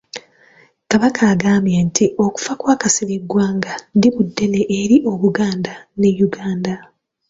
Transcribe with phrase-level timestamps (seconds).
[0.91, 6.75] Kabaka agambye nti okufa kwa Kasirye Ggwanga ddibu ddene eri Obuganda ne Uganda.